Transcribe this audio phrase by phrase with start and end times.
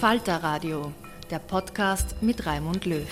[0.00, 0.92] Falter Radio,
[1.30, 3.08] der Podcast mit Raimund Löw.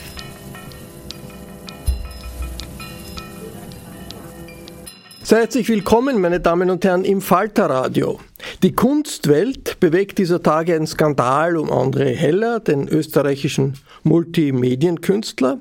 [5.22, 8.20] Sehr herzlich willkommen, meine Damen und Herren, im Falter Radio.
[8.62, 15.60] Die Kunstwelt bewegt dieser Tage ein Skandal um André Heller, den österreichischen Multimedienkünstler.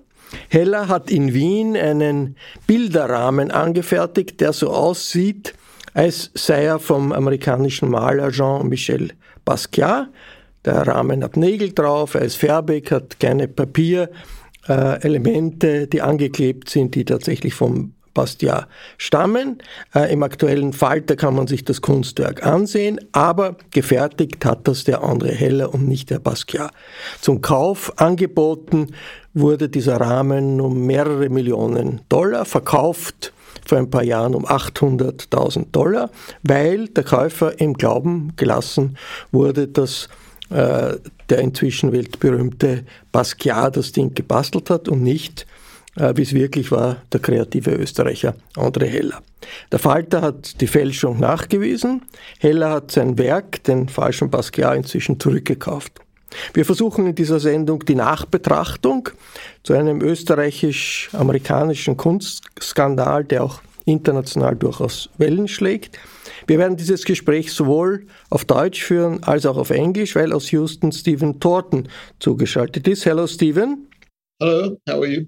[0.49, 2.35] Heller hat in Wien einen
[2.67, 5.53] Bilderrahmen angefertigt, der so aussieht,
[5.93, 9.13] als sei er vom amerikanischen Maler Jean-Michel
[9.45, 10.09] Basquiat.
[10.65, 17.05] Der Rahmen hat Nägel drauf, er ist färbig, hat kleine Papierelemente, die angeklebt sind, die
[17.05, 19.57] tatsächlich vom Bastia stammen.
[19.93, 25.03] Äh, Im aktuellen Falter kann man sich das Kunstwerk ansehen, aber gefertigt hat das der
[25.03, 26.71] André Heller und nicht der Basquiat.
[27.21, 28.87] Zum Kauf angeboten
[29.33, 33.33] wurde dieser Rahmen um mehrere Millionen Dollar, verkauft
[33.65, 36.11] vor ein paar Jahren um 800.000 Dollar,
[36.43, 38.97] weil der Käufer im Glauben gelassen
[39.31, 40.09] wurde, dass
[40.49, 40.97] äh,
[41.29, 45.45] der inzwischen weltberühmte Basquiat das Ding gebastelt hat und nicht,
[45.95, 49.21] äh, wie es wirklich war, der kreative Österreicher André Heller.
[49.71, 52.03] Der Falter hat die Fälschung nachgewiesen.
[52.39, 55.99] Heller hat sein Werk, den falschen Basquiat, inzwischen zurückgekauft.
[56.53, 59.09] Wir versuchen in dieser Sendung die Nachbetrachtung
[59.63, 65.99] zu einem österreichisch-amerikanischen Kunstskandal, der auch international durchaus Wellen schlägt.
[66.47, 70.91] Wir werden dieses Gespräch sowohl auf Deutsch führen als auch auf Englisch, weil aus Houston
[70.91, 71.87] Stephen Thornton
[72.19, 73.05] zugeschaltet ist.
[73.05, 73.87] Hello, Stephen.
[74.41, 75.25] Hello, how are you?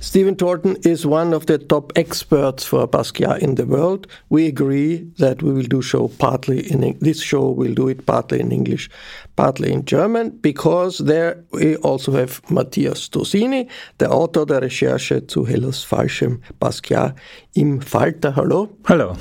[0.00, 4.06] Stephen Thornton is one of the top experts for Basquiat in the world.
[4.28, 7.50] We agree that we will do show partly in this show.
[7.50, 8.88] We'll do it partly in English,
[9.36, 13.68] partly in German, because there we also have Matthias Tosini,
[13.98, 17.16] der Autor der Recherche zu Hellers falschem Basquiat
[17.54, 18.36] im Falter.
[18.36, 18.68] Hallo.
[18.84, 19.16] Hallo.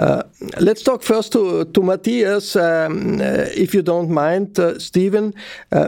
[0.00, 0.22] Uh,
[0.58, 5.34] let's talk first to, to Matthias, um, uh, if you don't mind, uh, Stephen.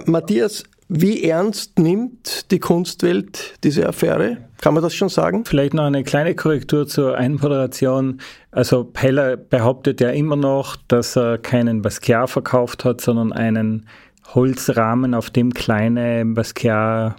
[0.06, 4.38] Matthias, wie ernst nimmt die Kunstwelt diese Affäre?
[4.60, 5.44] Kann man das schon sagen?
[5.44, 8.20] Vielleicht noch eine kleine Korrektur zur Einmoderation.
[8.50, 13.86] Also Heller behauptet ja immer noch, dass er keinen Basquiat verkauft hat, sondern einen
[14.34, 17.16] Holzrahmen, auf dem kleine Basquiat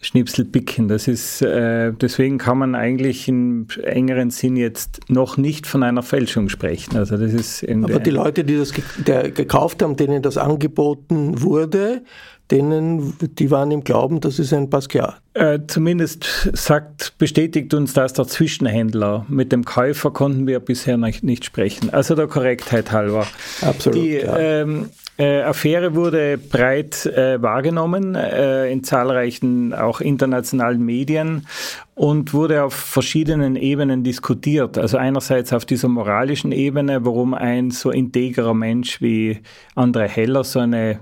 [0.00, 0.88] Schnipsel picken.
[0.88, 6.02] Das ist, äh, deswegen kann man eigentlich im engeren Sinn jetzt noch nicht von einer
[6.02, 6.96] Fälschung sprechen.
[6.96, 12.02] Also das ist Aber die Leute, die das ge gekauft haben, denen das angeboten wurde,
[12.50, 15.20] denen, die waren im Glauben, das ist ein Basquiat.
[15.34, 19.26] Äh, zumindest sagt, bestätigt uns das der Zwischenhändler.
[19.28, 21.90] Mit dem Käufer konnten wir bisher nicht, nicht sprechen.
[21.90, 23.26] Also der Korrektheit halber.
[23.62, 23.98] Absolut.
[23.98, 31.46] Die, ähm, äh, Affäre wurde breit äh, wahrgenommen äh, in zahlreichen auch internationalen Medien
[31.94, 34.76] und wurde auf verschiedenen Ebenen diskutiert.
[34.76, 39.40] Also einerseits auf dieser moralischen Ebene, warum ein so integrer Mensch wie
[39.74, 41.00] André Heller so eine,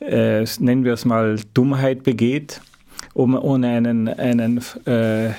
[0.00, 2.60] äh, nennen wir es mal, Dummheit begeht,
[3.12, 5.30] um, ohne einen, einen äh,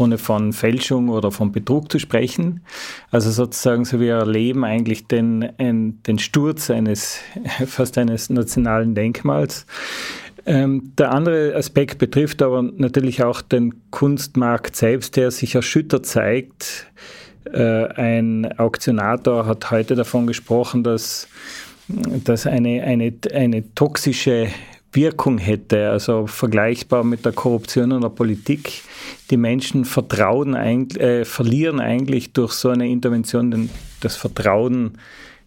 [0.00, 2.62] ohne von Fälschung oder von Betrug zu sprechen.
[3.10, 7.20] Also sozusagen, so wir erleben eigentlich den, den Sturz eines,
[7.66, 9.66] fast eines nationalen Denkmals.
[10.46, 16.86] Ähm, der andere Aspekt betrifft aber natürlich auch den Kunstmarkt selbst, der sich erschüttert zeigt.
[17.52, 21.28] Äh, ein Auktionator hat heute davon gesprochen, dass,
[21.88, 24.48] dass eine, eine, eine toxische
[24.92, 28.82] Wirkung hätte, also vergleichbar mit der Korruption in der Politik.
[29.30, 33.70] Die Menschen vertrauen äh, verlieren eigentlich durch so eine Intervention
[34.00, 34.98] das Vertrauen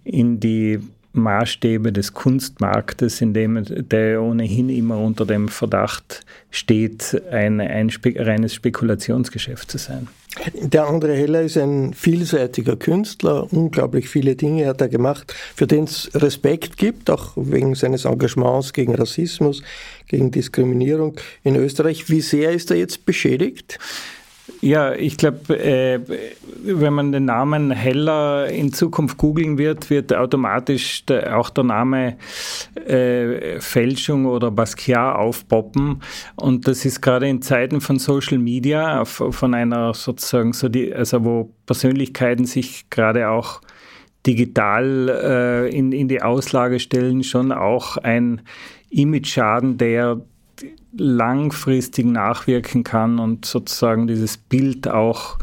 [0.06, 0.80] in die
[1.14, 8.16] Maßstäbe des Kunstmarktes, in dem der ohnehin immer unter dem Verdacht steht, ein, ein Spe
[8.18, 10.08] reines Spekulationsgeschäft zu sein.
[10.56, 15.84] Der André Heller ist ein vielseitiger Künstler, unglaublich viele Dinge hat er gemacht, für den
[15.84, 19.62] es Respekt gibt, auch wegen seines Engagements gegen Rassismus,
[20.08, 22.10] gegen Diskriminierung in Österreich.
[22.10, 23.78] Wie sehr ist er jetzt beschädigt?
[24.60, 26.00] Ja, ich glaube, äh,
[26.64, 32.18] wenn man den Namen Heller in Zukunft googeln wird, wird automatisch der, auch der Name
[32.76, 36.02] äh, Fälschung oder Basquiat aufpoppen.
[36.36, 41.24] Und das ist gerade in Zeiten von Social Media, von einer sozusagen so die, also
[41.24, 43.62] wo Persönlichkeiten sich gerade auch
[44.26, 48.42] digital äh, in, in die Auslage stellen, schon auch ein
[48.90, 50.22] Image-Schaden, der
[50.96, 55.38] langfristig nachwirken kann und sozusagen dieses Bild auch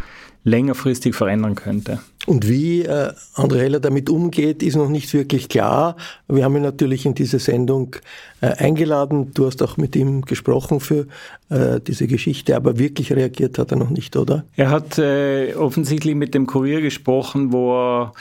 [0.44, 2.00] längerfristig verändern könnte.
[2.26, 5.96] Und wie äh, André Heller damit umgeht, ist noch nicht wirklich klar.
[6.28, 7.96] Wir haben ihn natürlich in diese Sendung
[8.40, 9.32] äh, eingeladen.
[9.32, 11.06] Du hast auch mit ihm gesprochen für
[11.48, 14.44] äh, diese Geschichte, aber wirklich reagiert hat er noch nicht, oder?
[14.56, 18.12] Er hat äh, offensichtlich mit dem Kurier gesprochen, wo er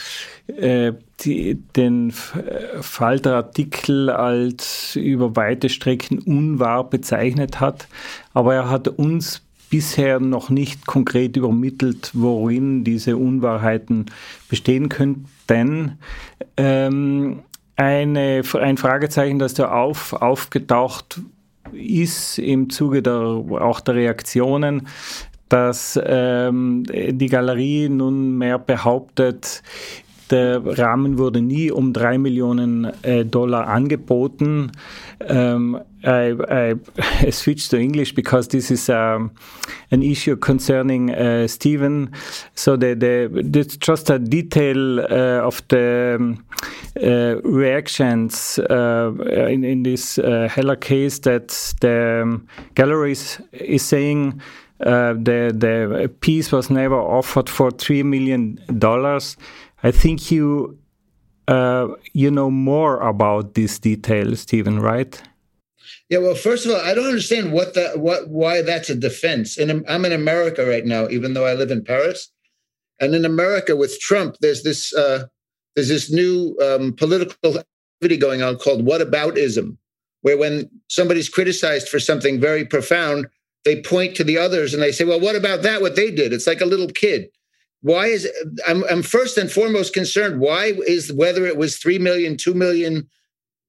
[0.48, 7.88] äh, die, den Falter-Artikel als über weite Strecken unwahr bezeichnet hat.
[8.34, 14.08] Aber er hat uns bisher noch nicht konkret übermittelt, worin diese Unwahrheiten
[14.50, 16.00] bestehen könnten.
[16.58, 17.44] Ähm,
[17.76, 21.22] eine, ein Fragezeichen, das da auf, aufgetaucht
[21.72, 24.88] ist im Zuge der, auch der Reaktionen,
[25.50, 29.64] dass ähm, die Galerie nunmehr behauptet,
[30.32, 34.72] der Rahmen wurde nie um drei Millionen äh, Dollar angeboten.
[35.28, 36.76] Um, I, I,
[37.26, 39.32] I, switched to English because this is um,
[39.92, 42.12] an issue concerning uh, Stephen.
[42.56, 46.38] So the, the, just a detail uh, of the
[47.02, 49.12] uh, reactions uh,
[49.50, 51.50] in, in this uh, Heller case that
[51.82, 52.42] the
[52.76, 54.42] galleries is saying
[54.82, 59.36] uh, the the piece was never offered for three million dollars.
[59.84, 60.78] I think you
[61.48, 65.22] uh, you know more about these details, Stephen, right?
[66.10, 69.58] Yeah, well, first of all, I don't understand what the what why that's a defense.
[69.58, 72.32] And I'm in America right now, even though I live in Paris.
[73.00, 75.26] And in America, with Trump, there's this uh,
[75.76, 79.78] there's this new um, political activity going on called whataboutism,
[80.22, 83.28] where when somebody's criticized for something very profound,
[83.64, 85.82] they point to the others and they say, "Well, what about that?
[85.82, 87.30] What they did?" It's like a little kid
[87.82, 88.28] why is
[88.68, 93.08] I'm, I'm first and foremost concerned why is whether it was 3 million 2 million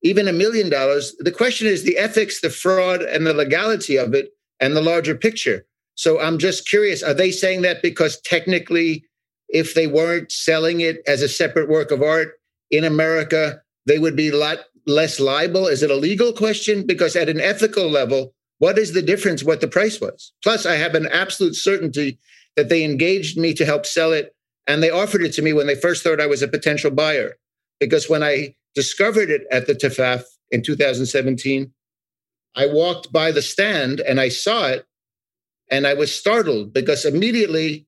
[0.03, 1.15] even a million dollars?
[1.19, 5.15] The question is the ethics the fraud and the legality of it and the larger
[5.15, 5.65] picture.
[5.95, 9.05] So i'm just curious are they saying that because technically
[9.49, 12.35] if they weren't selling it as a separate work of art
[12.71, 15.67] in america they would be a lot less liable?
[15.67, 16.87] Is it a legal question?
[16.87, 20.33] Because at an ethical level what is the difference what the price was?
[20.43, 22.19] Plus i have an absolute certainty
[22.57, 24.35] that they engaged me to help sell it.
[24.67, 27.37] And they offered it to me when they first thought I was a potential buyer.
[27.79, 31.73] Because when I discovered it at the TEFAF in 2017,
[32.57, 34.87] I walked by the stand and I saw it
[35.71, 37.87] and I was startled because immediately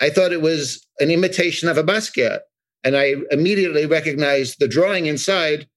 [0.00, 2.40] I thought it was an imitation of a Basquiat.
[2.82, 5.68] And I immediately recognized the drawing inside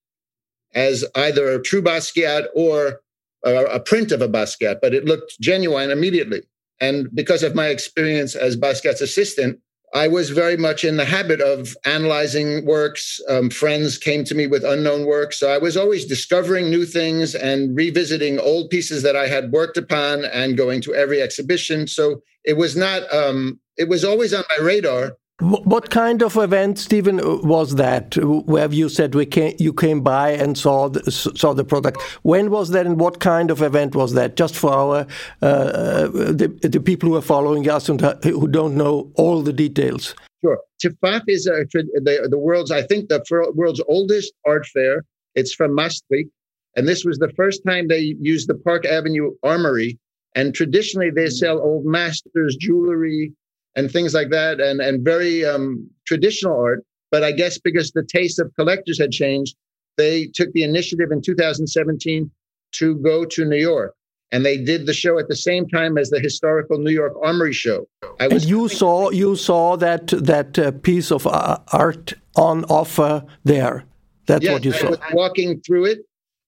[0.73, 3.01] as either a true Basquiat or
[3.43, 6.41] a, print of a Basquiat, but it looked genuine immediately.
[6.83, 9.59] And because of my experience as Basquiat's assistant,
[9.93, 13.21] I was very much in the habit of analyzing works.
[13.29, 15.39] Um, friends came to me with unknown works.
[15.39, 19.77] So I was always discovering new things and revisiting old pieces that I had worked
[19.77, 21.87] upon and going to every exhibition.
[21.87, 25.13] So it was not, um, it was always on my radar.
[25.39, 28.15] What kind of event, Stephen, was that?
[28.17, 32.01] Where you said we came, you came by and saw the, saw the product.
[32.21, 34.35] When was that, and what kind of event was that?
[34.35, 35.07] Just for our
[35.41, 40.13] uh, the, the people who are following us and who don't know all the details.
[40.41, 40.59] Sure.
[40.83, 43.23] TEFAF is a, the, the world's, I think, the
[43.55, 45.03] world's oldest art fair.
[45.33, 46.29] It's from Maastricht,
[46.75, 49.97] and this was the first time they used the Park Avenue Armory.
[50.35, 53.33] And traditionally, they sell old masters, jewelry,
[53.75, 56.85] and things like that, and and very um, traditional art.
[57.11, 59.55] But I guess because the taste of collectors had changed,
[59.97, 62.31] they took the initiative in 2017
[62.73, 63.95] to go to New York.
[64.31, 67.53] And they did the show at the same time as the historical New York Armory
[67.53, 67.87] Show.
[68.19, 73.23] I and you saw you saw that that uh, piece of uh, art on offer
[73.43, 73.83] there.
[74.25, 74.89] That's yes, what you saw.
[74.89, 75.99] Was walking through it.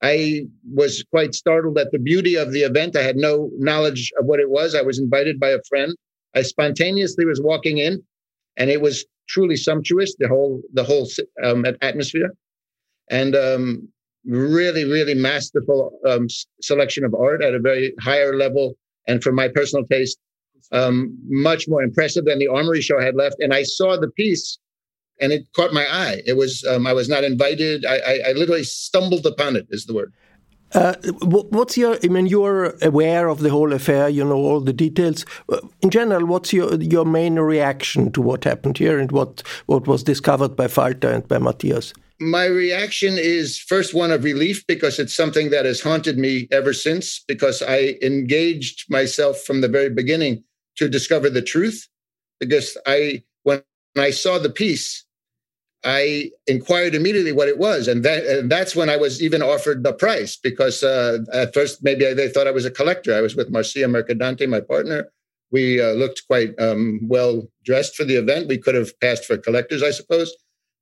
[0.01, 2.95] I was quite startled at the beauty of the event.
[2.95, 4.73] I had no knowledge of what it was.
[4.73, 5.95] I was invited by a friend
[6.35, 8.03] I spontaneously was walking in,
[8.57, 10.15] and it was truly sumptuous.
[10.19, 11.07] The whole the whole
[11.43, 12.33] um, atmosphere,
[13.09, 13.87] and um,
[14.25, 16.27] really really masterful um,
[16.61, 18.75] selection of art at a very higher level,
[19.07, 20.17] and for my personal taste,
[20.71, 23.37] um, much more impressive than the Armory show had left.
[23.39, 24.57] And I saw the piece,
[25.21, 26.21] and it caught my eye.
[26.25, 27.85] It was um, I was not invited.
[27.85, 29.67] I, I, I literally stumbled upon it.
[29.69, 30.13] Is the word.
[30.73, 31.97] Uh, what's your?
[32.03, 34.09] I mean, you're aware of the whole affair.
[34.09, 35.25] You know all the details.
[35.49, 39.87] Uh, in general, what's your your main reaction to what happened here and what what
[39.87, 41.93] was discovered by Falter and by Matthias?
[42.19, 46.73] My reaction is first one of relief because it's something that has haunted me ever
[46.73, 47.23] since.
[47.27, 50.43] Because I engaged myself from the very beginning
[50.77, 51.87] to discover the truth.
[52.39, 53.61] Because I when
[53.97, 55.05] I saw the piece,
[55.85, 59.83] I inquired immediately what it was, and, that, and that's when I was even offered
[59.83, 63.13] the price because uh, at first maybe they thought I was a collector.
[63.13, 65.11] I was with Marcia Mercadante, my partner.
[65.51, 68.47] We uh, looked quite um, well dressed for the event.
[68.47, 70.35] We could have passed for collectors, I suppose.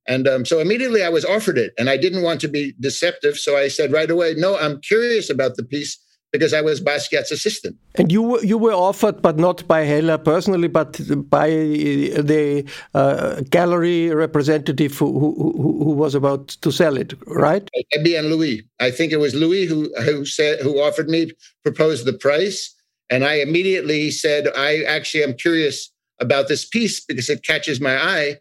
[0.08, 3.36] And um, so immediately I was offered it, and I didn't want to be deceptive.
[3.36, 5.98] So I said right away, "No, I'm curious about the piece
[6.34, 7.76] because I was Basquiat's assistant.
[7.94, 11.00] And you you were offered, but not by Heller personally, but
[11.30, 15.52] by the uh, gallery representative who, who,
[15.84, 17.70] who was about to sell it, right?
[17.96, 18.64] Ebby and Louis.
[18.80, 21.30] I think it was Louis who who said who offered me
[21.62, 22.74] proposed the price,
[23.10, 27.96] and I immediately said, I actually am curious about this piece because it catches my
[27.96, 28.38] eye.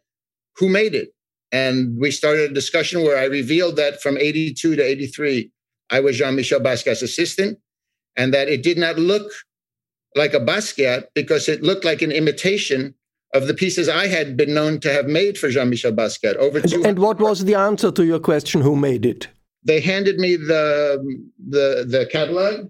[0.57, 1.09] Who made it?
[1.51, 5.51] And we started a discussion where I revealed that from 82 to 83,
[5.91, 7.59] I was Jean Michel Basquiat's assistant
[8.15, 9.31] and that it did not look
[10.15, 12.93] like a Basquiat because it looked like an imitation
[13.33, 16.35] of the pieces I had been known to have made for Jean-Michel Basquiat.
[16.35, 18.61] Over and, and what was the answer to your question?
[18.61, 19.27] Who made it?
[19.65, 20.99] They handed me the
[21.49, 22.69] the the catalog,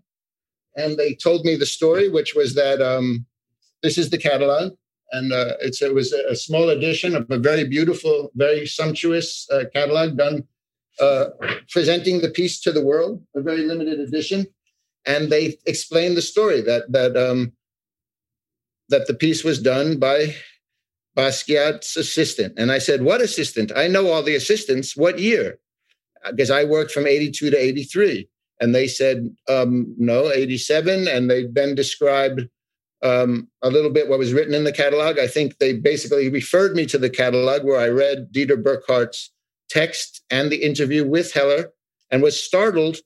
[0.78, 3.26] and they told me the story, which was that um,
[3.82, 4.74] this is the catalog,
[5.12, 9.64] and uh, it's it was a small edition of a very beautiful, very sumptuous uh,
[9.74, 10.44] catalog done
[11.02, 11.26] uh,
[11.70, 14.46] presenting the piece to the world, a very limited edition
[15.06, 17.54] and they explained the story that that um,
[18.90, 20.36] that the piece was done by
[21.18, 22.54] Basquiat's assistant.
[22.58, 23.72] And I said, "What assistant?
[23.76, 24.96] I know all the assistants.
[24.96, 25.60] What year?"
[26.30, 28.30] Because I worked from '82 to '83,
[28.60, 32.48] and they said, um, "No, '87." And they then described
[33.02, 35.20] um, a little bit what was written in the catalog.
[35.20, 39.32] I think they basically referred me to the catalog where I read Dieter Buchhart's
[39.70, 41.72] text and the interview with Heller,
[42.10, 42.98] and was startled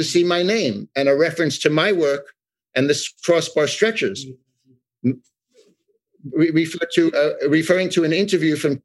[0.00, 2.32] to see my name and a reference to my work
[2.74, 4.26] and the crossbar stretchers.
[5.02, 8.82] We refer to, uh, referring to an interview from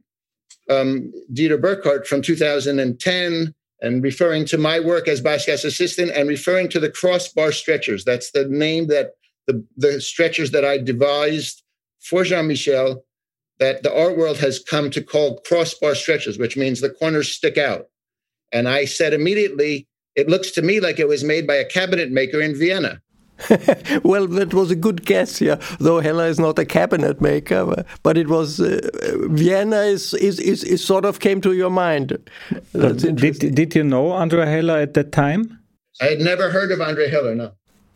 [0.70, 6.68] um, Dieter Buchhart from 2010 and referring to my work as Basquiat's assistant and referring
[6.70, 8.04] to the crossbar stretchers.
[8.04, 9.12] That's the name that
[9.48, 11.64] the, the stretchers that I devised
[12.02, 13.04] for Jean Michel
[13.60, 17.58] that the art world has come to call crossbar stretchers, which means the corners stick
[17.58, 17.86] out.
[18.52, 22.12] And I said immediately, it looks to me like it was made by a cabinet
[22.12, 23.02] maker in Vienna.
[24.04, 25.56] well, that was a good guess, yeah.
[25.80, 28.80] Though Heller is not a cabinet maker, but it was uh,
[29.30, 32.18] Vienna is, is, is is sort of came to your mind.
[32.72, 35.60] That's did did you know Andre Heller at that time?
[36.02, 37.36] I had never heard of Andre Heller.
[37.36, 37.52] No.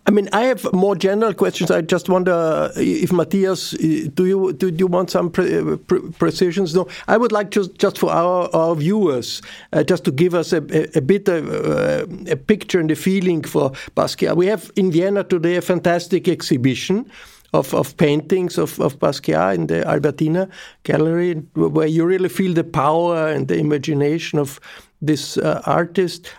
[0.09, 1.69] I mean, I have more general questions.
[1.69, 3.77] I just wonder uh, if Matthias, uh,
[4.11, 6.73] do you do you want some pre uh, pre precisions?
[6.73, 10.51] No, I would like to just for our, our viewers, uh, just to give us
[10.51, 14.35] a, a, a bit of uh, a picture and a feeling for Basquiat.
[14.35, 17.05] We have in Vienna today a fantastic exhibition.
[17.51, 20.47] Of, of paintings of, of Basquiat in the Albertina
[20.83, 24.59] Gallery, where you really feel the power and the imagination of
[25.01, 26.29] this uh, artist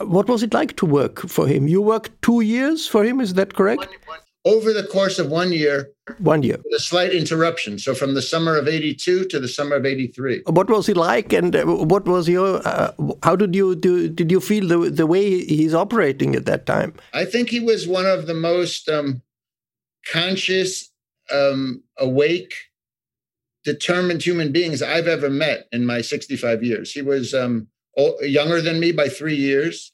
[0.00, 1.68] what was it like to work for him?
[1.68, 3.80] You worked two years for him, is that correct?
[3.80, 5.90] One, one, over the course of one year.
[6.18, 6.58] One year.
[6.64, 7.78] With a slight interruption.
[7.78, 10.42] So from the summer of 82 to the summer of 83.
[10.46, 12.92] What was he like and uh, what was your, uh,
[13.24, 16.94] how did you, do, did you feel the, the way he's operating at that time?
[17.12, 19.22] I think he was one of the most um,
[20.10, 20.90] conscious,
[21.32, 22.54] um, awake,
[23.64, 26.92] determined human beings I've ever met in my 65 years.
[26.92, 27.66] He was um,
[28.20, 29.92] younger than me by three years.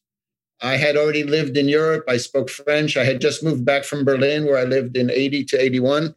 [0.61, 2.05] I had already lived in Europe.
[2.09, 2.97] I spoke French.
[2.97, 6.15] I had just moved back from Berlin, where I lived in 80 to 81.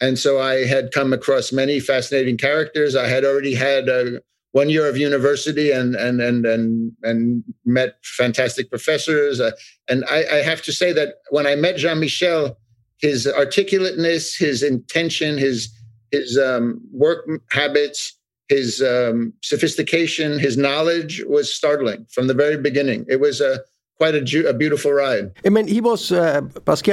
[0.00, 2.96] And so I had come across many fascinating characters.
[2.96, 4.20] I had already had uh,
[4.52, 9.40] one year of university and and and and and met fantastic professors.
[9.40, 9.50] Uh,
[9.88, 12.56] and I, I, have to say that when I met Jean Michel,
[12.98, 15.68] his articulateness, his intention, his
[16.10, 18.17] his um, work habits,
[18.48, 23.04] his um, sophistication, his knowledge was startling from the very beginning.
[23.08, 23.60] It was a
[23.98, 25.32] quite a, a beautiful ride.
[25.44, 26.40] I mean, he was uh,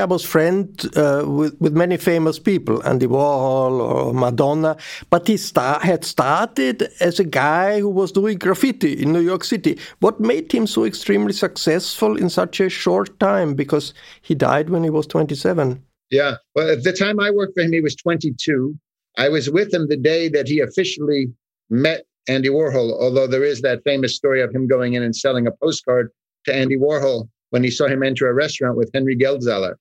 [0.09, 4.75] was friend uh, with with many famous people, Andy Warhol or Madonna,
[5.09, 9.43] but he star had started as a guy who was doing graffiti in New York
[9.43, 9.77] City.
[9.99, 13.53] What made him so extremely successful in such a short time?
[13.53, 15.83] Because he died when he was twenty seven.
[16.11, 18.75] Yeah, well, at the time I worked for him, he was twenty two.
[19.17, 21.31] I was with him the day that he officially
[21.69, 25.47] met Andy Warhol, although there is that famous story of him going in and selling
[25.47, 26.09] a postcard
[26.45, 29.75] to Andy Warhol when he saw him enter a restaurant with Henry Geldzahler.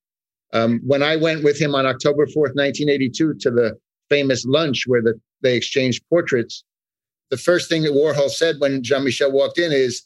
[0.53, 3.77] Um, when I went with him on October 4th, 1982, to the
[4.09, 6.65] famous lunch where the, they exchanged portraits,
[7.31, 10.03] the first thing that Warhol said when Jean Michel walked in is,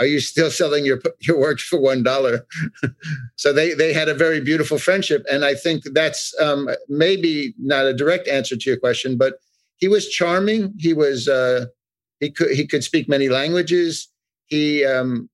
[0.00, 2.40] Are you still selling your, your works for $1?
[3.36, 5.24] so they, they had a very beautiful friendship.
[5.30, 9.34] And I think that's um, maybe not a direct answer to your question, but
[9.76, 10.74] he was charming.
[10.78, 11.66] He was uh,
[12.20, 14.08] he could he could speak many languages.
[14.46, 15.28] He um,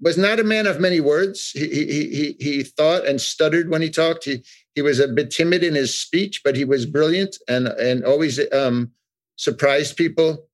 [0.00, 1.50] was not a man of many words.
[1.50, 4.24] He, he he he thought and stuttered when he talked.
[4.24, 8.04] He he was a bit timid in his speech, but he was brilliant and and
[8.04, 8.92] always um,
[9.36, 10.48] surprised people.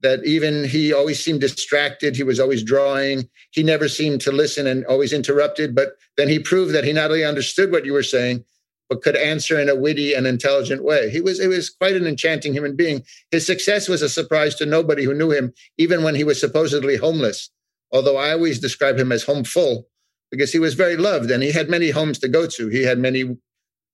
[0.00, 2.14] That even he always seemed distracted.
[2.14, 3.28] He was always drawing.
[3.50, 5.74] He never seemed to listen and always interrupted.
[5.74, 8.44] But then he proved that he not only understood what you were saying,
[8.88, 11.10] but could answer in a witty and intelligent way.
[11.10, 13.04] He was, it was quite an enchanting human being.
[13.30, 16.96] His success was a surprise to nobody who knew him, even when he was supposedly
[16.96, 17.50] homeless.
[17.92, 19.88] Although I always describe him as home full
[20.30, 22.68] because he was very loved and he had many homes to go to.
[22.68, 23.36] He had many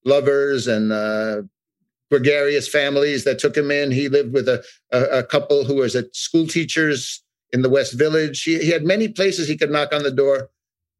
[0.04, 1.42] lovers and uh,
[2.10, 3.90] gregarious families that took him in.
[3.90, 7.94] He lived with a, a, a couple who was at school teachers in the West
[7.94, 8.42] Village.
[8.42, 10.50] He, he had many places he could knock on the door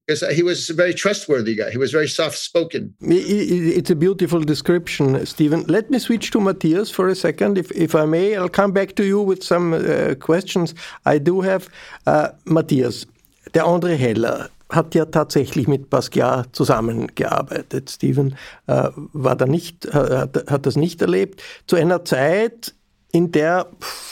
[0.07, 1.71] because he was a very trustworthy guy.
[1.71, 2.95] He was very soft spoken.
[3.01, 5.65] It's a beautiful description, Stephen.
[5.67, 8.37] Let me switch to Matthias for a second, if, if I may.
[8.37, 10.75] I'll come back to you with some uh, questions
[11.07, 11.69] I do have.
[12.07, 13.07] Uh, Matthias,
[13.55, 17.91] der André Heller hat ja tatsächlich mit Basquiat zusammengearbeitet.
[17.91, 18.37] Stephen
[18.67, 21.43] äh, war da nicht, hat, hat das nicht erlebt.
[21.67, 22.75] Zu einer Zeit,
[23.15, 23.69] in der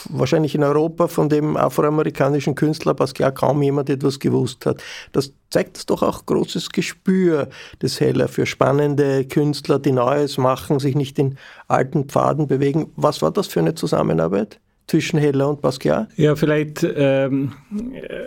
[0.09, 4.81] wahrscheinlich in Europa von dem afroamerikanischen Künstler Basquiat kaum jemand etwas gewusst hat.
[5.11, 7.49] Das zeigt doch auch großes Gespür
[7.81, 11.37] des Heller für spannende Künstler, die Neues machen, sich nicht in
[11.67, 12.93] alten Pfaden bewegen.
[12.95, 14.59] Was war das für eine Zusammenarbeit?
[14.85, 16.09] zwischen Heller und Basquiat?
[16.17, 17.53] Ja, vielleicht ähm,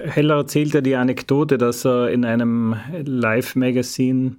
[0.06, 4.38] Heller erzählt ja die Anekdote, dass er in einem Live-Magazin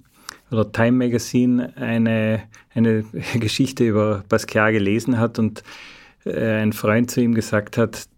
[0.50, 2.42] oder Time Magazine eine,
[2.74, 5.62] eine Geschichte über Basquiat gelesen hat und
[6.28, 8.08] ein Freund zu ihm gesagt hat,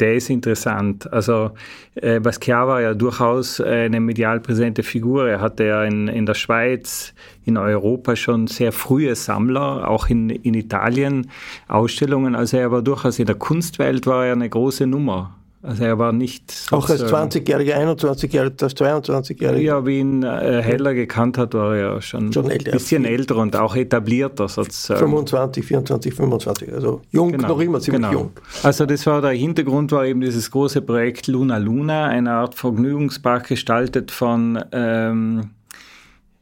[0.00, 1.10] der ist interessant.
[1.12, 1.52] Also
[1.94, 5.28] äh, Basquiat war ja durchaus eine medial präsente Figur.
[5.28, 10.28] Er hatte ja in, in der Schweiz, in Europa schon sehr frühe Sammler, auch in,
[10.30, 11.30] in Italien
[11.68, 12.34] Ausstellungen.
[12.34, 15.36] Also er war durchaus in der Kunstwelt war er eine große Nummer.
[15.66, 16.68] Also er war nicht.
[16.70, 19.56] Auch als 20-Jähriger, 21-Jähriger, als 22-Jähriger.
[19.56, 23.56] Ja, wie ihn äh, Heller gekannt hat, war er schon, schon ein bisschen älter und
[23.56, 25.00] auch etablierter sozusagen.
[25.00, 28.12] 25, 24, 25, also jung, genau, noch immer ziemlich genau.
[28.12, 28.30] jung.
[28.62, 33.48] Also das war der Hintergrund, war eben dieses große Projekt Luna Luna, eine Art Vergnügungspark
[33.48, 35.50] gestaltet von ähm,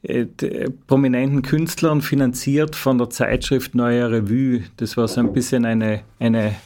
[0.03, 0.27] äh,
[0.87, 4.65] prominenten Künstlern, finanziert von der Zeitschrift Neue Revue.
[4.77, 6.57] Das war so ein bisschen eine, eine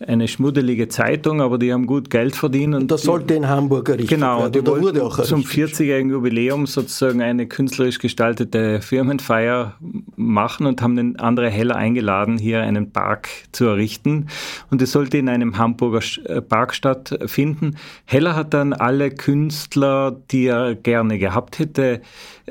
[0.00, 2.74] eine schmuddelige Zeitung, aber die haben gut Geld verdient.
[2.74, 4.52] Und, und das sollte in Hamburg errichtet genau, werden.
[4.52, 9.74] Genau, die wurde auch zum 40-jährigen Jubiläum sozusagen eine künstlerisch gestaltete Firmenfeier
[10.16, 14.26] machen und haben den André Heller eingeladen, hier einen Park zu errichten.
[14.70, 17.76] Und es sollte in einem Hamburger äh, Park stattfinden.
[18.04, 22.02] Heller hat dann alle Künstler, die er gerne gehabt hätte,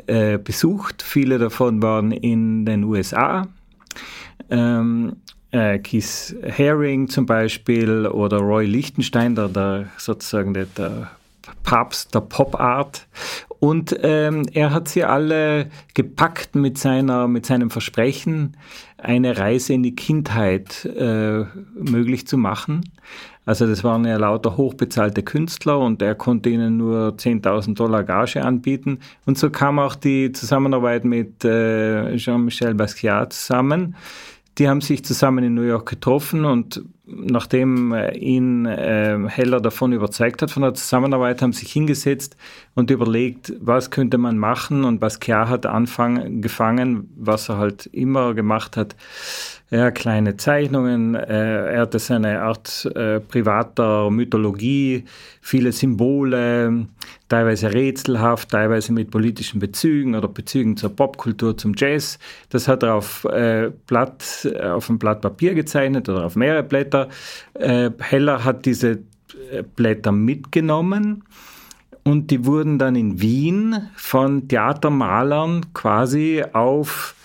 [0.08, 1.04] äh, besucht.
[1.04, 3.48] Viele davon waren in den USA.
[4.50, 5.18] Ähm,
[5.56, 11.12] äh, Keith Haring zum Beispiel oder Roy Lichtenstein, der, der sozusagen der, der
[11.64, 13.08] Papst der Pop Art
[13.60, 18.58] Und ähm, er hat sie alle gepackt mit, seiner, mit seinem Versprechen,
[18.98, 22.92] eine Reise in die Kindheit äh, möglich zu machen.
[23.46, 28.44] Also das waren ja lauter hochbezahlte Künstler und er konnte ihnen nur 10.000 Dollar Gage
[28.44, 29.00] anbieten.
[29.26, 33.96] Und so kam auch die Zusammenarbeit mit äh, Jean-Michel Basquiat zusammen.
[34.58, 39.94] Die haben sich zusammen in New York getroffen und nachdem äh, ihn äh, Heller davon
[39.94, 42.36] überzeugt hat von der Zusammenarbeit, haben sich hingesetzt
[42.74, 44.84] und überlegt, was könnte man machen.
[44.84, 48.96] Und Basquiat hat angefangen, was er halt immer gemacht hat,
[49.72, 51.16] ja, kleine Zeichnungen.
[51.16, 55.06] Äh, er hatte seine Art äh, privater Mythologie,
[55.42, 56.88] viele Symbole,
[57.30, 62.20] teilweise rätselhaft, teilweise mit politischen Bezügen oder Bezügen zur Popkultur, zum Jazz.
[62.50, 66.95] Das hat er auf, äh, Blatt, auf ein Blatt Papier gezeichnet oder auf mehrere Blätter.
[67.54, 69.00] Äh, Heller hat diese
[69.52, 71.24] äh, Blätter mitgenommen.
[72.04, 77.16] Und die wurden dann in Wien von Theatermalern quasi auf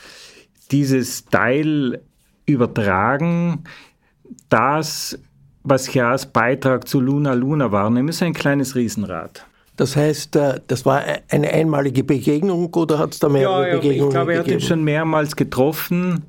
[0.70, 2.00] dieses Teil
[2.46, 3.64] übertragen,
[4.48, 5.18] das,
[5.62, 9.44] was als Beitrag zu Luna Luna war, nämlich ein kleines Riesenrad.
[9.80, 13.74] Das heißt, äh, das war eine einmalige Begegnung oder hat es da mehrere ja, ja,
[13.76, 14.56] Begegnungen Ich glaube, er gegeben?
[14.56, 16.24] hat ihn schon mehrmals getroffen.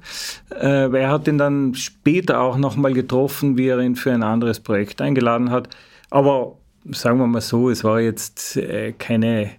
[0.51, 4.61] Äh, er hat ihn dann später auch nochmal getroffen, wie er ihn für ein anderes
[4.61, 5.67] Projekt eingeladen hat.
[6.09, 6.53] Aber
[6.91, 9.51] sagen wir mal so, es war jetzt äh, keine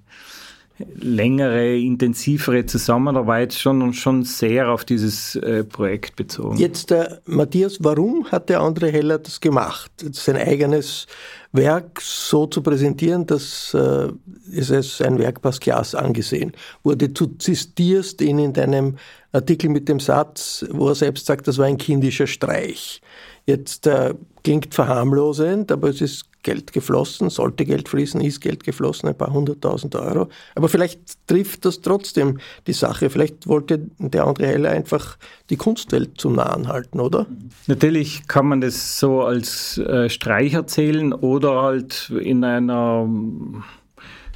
[0.95, 6.57] längere, intensivere Zusammenarbeit schon und schon sehr auf dieses äh, Projekt bezogen.
[6.57, 9.91] Jetzt, äh, Matthias, warum hat der andere Heller das gemacht?
[10.13, 11.07] Sein eigenes
[11.53, 14.09] Werk so zu präsentieren, dass äh,
[14.55, 17.11] es als ein Werk Basquias angesehen wurde.
[17.11, 18.97] Du zitierst ihn in deinem
[19.33, 23.03] Artikel mit dem Satz, wo er selbst sagt, das war ein kindischer Streich.
[23.47, 29.09] Jetzt äh, klingt verharmlosend, aber es ist Geld geflossen, sollte Geld fließen, ist Geld geflossen,
[29.09, 30.29] ein paar hunderttausend Euro.
[30.55, 33.11] Aber vielleicht trifft das trotzdem die Sache.
[33.11, 35.19] Vielleicht wollte der andere Heller einfach
[35.51, 37.27] die Kunstwelt zum Nahen halten, oder?
[37.67, 43.09] Natürlich kann man das so als äh, Streich erzählen oder halt in einer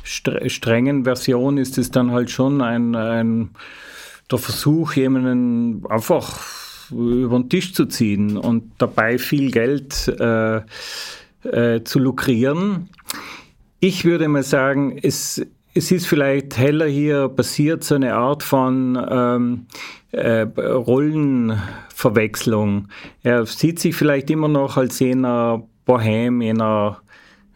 [0.03, 3.51] strengen Version ist es dann halt schon ein, ein
[4.31, 6.41] der Versuch, jemanden einfach
[6.91, 10.61] über den Tisch zu ziehen und dabei viel Geld äh,
[11.43, 12.89] äh, zu lukrieren.
[13.81, 18.99] Ich würde mal sagen, es, es ist vielleicht heller hier passiert, so eine Art von
[19.11, 19.67] ähm,
[20.13, 22.89] äh, Rollenverwechslung.
[23.23, 27.01] Er sieht sich vielleicht immer noch als jener Bohem, jener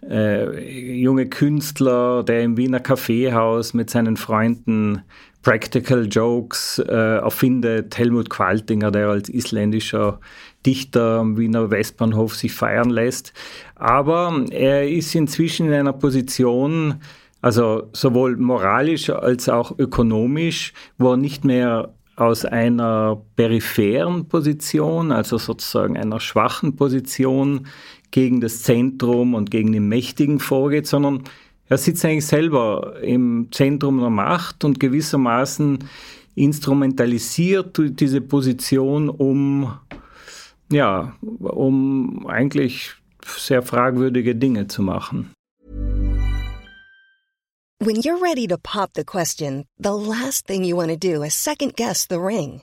[0.08, 5.02] äh, junge Künstler, der im Wiener Kaffeehaus mit seinen Freunden
[5.42, 7.96] Practical Jokes äh, erfindet.
[7.98, 10.20] Helmut Qualtinger, der als isländischer
[10.64, 13.32] Dichter am Wiener Westbahnhof sich feiern lässt.
[13.74, 17.00] Aber er ist inzwischen in einer Position,
[17.40, 25.38] also sowohl moralisch als auch ökonomisch, wo er nicht mehr aus einer peripheren Position, also
[25.38, 27.66] sozusagen einer schwachen Position
[28.10, 31.24] gegen das Zentrum und gegen die Mächtigen vorgeht, sondern
[31.66, 35.78] er sitzt eigentlich selber im Zentrum der Macht und gewissermaßen
[36.34, 39.72] instrumentalisiert diese Position, um
[40.72, 42.92] ja, um eigentlich
[43.24, 45.30] sehr fragwürdige Dinge zu machen.
[47.82, 51.34] When you're ready to pop the question, the last thing you want to do is
[51.34, 52.62] second guess the ring.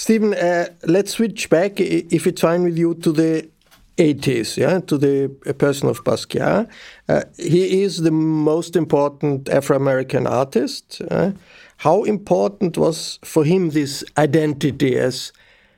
[0.00, 3.46] Stephen, uh, let's switch back, if it's fine with you, to the
[3.98, 6.70] 80s, yeah, to the person of Basquiat.
[7.06, 11.02] Uh, he is the most important Afro American artist.
[11.10, 11.32] Uh,
[11.76, 15.32] how important was for him this identity as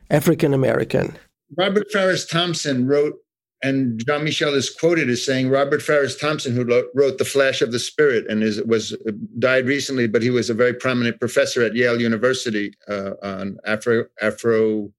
[0.08, 1.18] African American?
[1.56, 3.18] Robert Farris Thompson wrote
[3.62, 7.70] and Jean Michel is quoted as saying Robert Farris Thompson, who wrote *The Flash of
[7.70, 8.96] the Spirit* and is, was
[9.38, 14.06] died recently, but he was a very prominent professor at Yale University uh, on Afro
[14.20, 14.92] Afro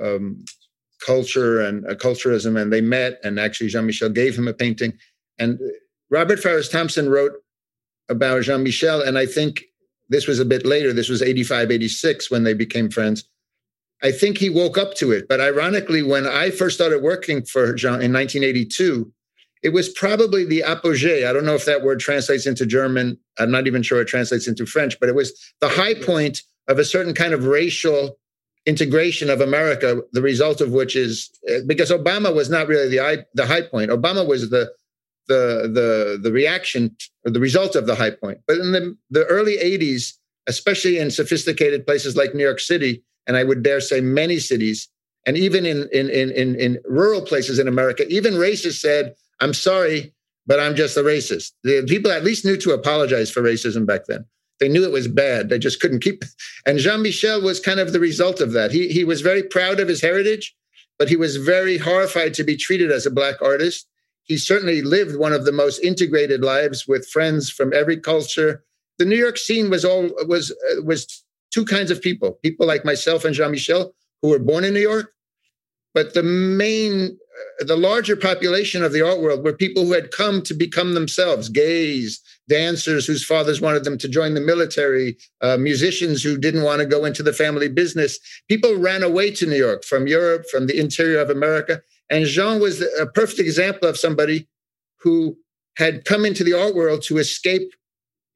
[0.00, 0.44] um,
[1.04, 3.18] culture and uh, culturalism, and they met.
[3.24, 4.92] And actually, Jean Michel gave him a painting.
[5.38, 5.58] And
[6.10, 7.32] Robert Farris Thompson wrote
[8.10, 9.64] about Jean Michel, and I think
[10.10, 10.92] this was a bit later.
[10.92, 13.24] This was 85, 86 when they became friends
[14.04, 15.26] I think he woke up to it.
[15.28, 19.10] But ironically, when I first started working for Jean in 1982,
[19.62, 21.24] it was probably the apogee.
[21.24, 23.18] I don't know if that word translates into German.
[23.38, 26.78] I'm not even sure it translates into French, but it was the high point of
[26.78, 28.18] a certain kind of racial
[28.66, 32.98] integration of America, the result of which is uh, because Obama was not really the
[32.98, 33.90] high, the high point.
[33.90, 34.70] Obama was the
[35.28, 38.38] the the the reaction or the result of the high point.
[38.46, 40.12] But in the, the early 80s,
[40.46, 44.88] especially in sophisticated places like New York City, and I would dare say many cities,
[45.26, 50.14] and even in in in in, rural places in America, even racists said, "I'm sorry,
[50.46, 54.06] but I'm just a racist." The people at least knew to apologize for racism back
[54.06, 54.24] then.
[54.60, 55.48] They knew it was bad.
[55.48, 56.24] They just couldn't keep.
[56.66, 58.70] And Jean Michel was kind of the result of that.
[58.70, 60.54] He he was very proud of his heritage,
[60.98, 63.86] but he was very horrified to be treated as a black artist
[64.24, 68.64] he certainly lived one of the most integrated lives with friends from every culture.
[68.98, 71.23] The New York scene was all was uh, was
[71.54, 74.80] two kinds of people: people like myself and Jean Michel, who were born in New
[74.80, 75.12] York,
[75.94, 77.16] but the main,
[77.60, 80.94] uh, the larger population of the art world were people who had come to become
[80.94, 86.64] themselves: gays, dancers whose fathers wanted them to join the military, uh, musicians who didn't
[86.64, 88.18] want to go into the family business.
[88.48, 92.60] People ran away to New York from Europe, from the interior of America, and Jean
[92.60, 94.48] was a perfect example of somebody
[95.00, 95.36] who
[95.76, 97.72] had come into the art world to escape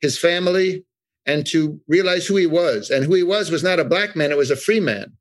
[0.00, 0.85] his family
[1.29, 2.91] and to realize who he was.
[2.91, 5.12] And who he was was not a black man, it was a free man.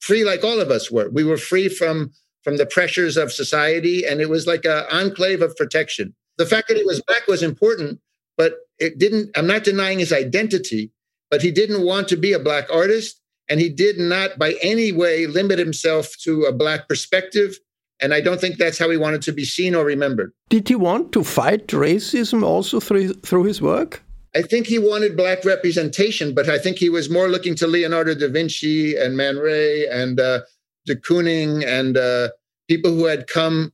[0.00, 1.10] Free like all of us were.
[1.10, 5.42] We were free from, from the pressures of society, and it was like an enclave
[5.42, 6.14] of protection.
[6.38, 8.00] The fact that he was black was important,
[8.38, 10.92] but it didn't, I'm not denying his identity,
[11.30, 13.20] but he didn't want to be a black artist.
[13.50, 17.58] And he did not by any way limit himself to a black perspective
[18.00, 20.32] and I don't think that's how he wanted to be seen or remembered.
[20.48, 24.02] Did he want to fight racism also through, through his work?
[24.34, 28.14] I think he wanted black representation, but I think he was more looking to Leonardo
[28.14, 30.40] da Vinci and Man Ray and uh,
[30.86, 32.30] de Kooning and uh,
[32.68, 33.72] people who had come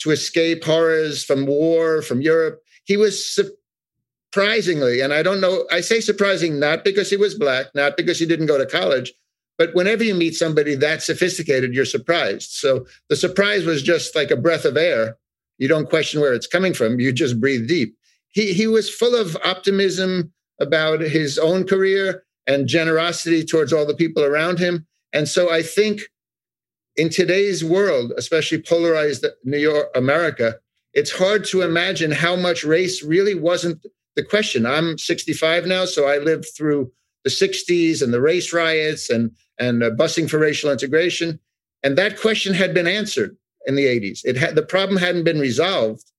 [0.00, 2.62] to escape horrors from war, from Europe.
[2.84, 3.22] He was
[4.32, 8.18] surprisingly, and I don't know, I say surprising not because he was black, not because
[8.18, 9.12] he didn't go to college,
[9.58, 12.52] but whenever you meet somebody that sophisticated, you're surprised.
[12.52, 15.18] So the surprise was just like a breath of air.
[15.58, 16.98] You don't question where it's coming from.
[16.98, 17.94] You just breathe deep.
[18.32, 23.94] He, he was full of optimism about his own career and generosity towards all the
[23.94, 24.86] people around him.
[25.12, 26.02] And so I think
[26.96, 30.56] in today's world, especially polarized New York, America,
[30.92, 33.84] it's hard to imagine how much race really wasn't
[34.16, 34.66] the question.
[34.66, 36.90] I'm 65 now, so I lived through
[37.24, 41.38] the 60s and the race riots and and uh, busing for racial integration.
[41.82, 44.20] And that question had been answered in the 80s.
[44.24, 46.09] It had the problem hadn't been resolved,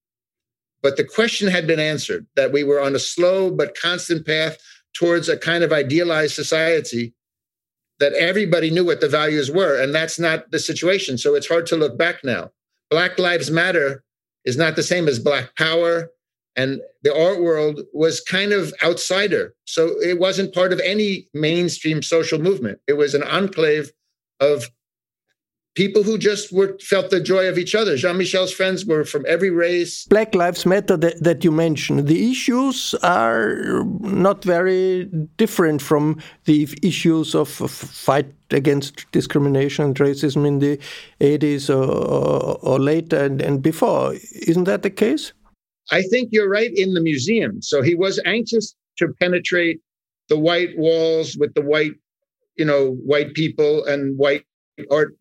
[0.82, 4.58] but the question had been answered that we were on a slow but constant path
[4.94, 7.14] towards a kind of idealized society
[8.00, 9.80] that everybody knew what the values were.
[9.80, 11.16] And that's not the situation.
[11.16, 12.50] So it's hard to look back now.
[12.90, 14.02] Black Lives Matter
[14.44, 16.10] is not the same as Black Power
[16.56, 19.54] and the art world was kind of outsider.
[19.64, 22.80] So it wasn't part of any mainstream social movement.
[22.86, 23.92] It was an enclave
[24.40, 24.70] of
[25.74, 27.96] people who just were felt the joy of each other.
[27.96, 30.04] Jean Michel's friends were from every race.
[30.06, 35.04] Black Lives Matter that, that you mentioned, the issues are not very
[35.36, 40.78] different from the issues of, of fight against discrimination and racism in the
[41.20, 44.14] 80s or, or, or later and, and before.
[44.32, 45.32] Isn't that the case?
[45.90, 47.60] I think you're right in the museum.
[47.62, 49.80] So he was anxious to penetrate
[50.28, 51.92] the white walls with the white,
[52.56, 54.44] you know, white people and white
[54.90, 55.16] art.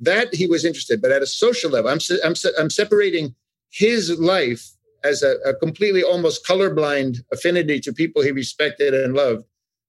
[0.00, 3.34] That he was interested, but at a social level, I'm I'm I'm separating
[3.70, 4.70] his life
[5.04, 9.44] as a, a completely almost colorblind affinity to people he respected and loved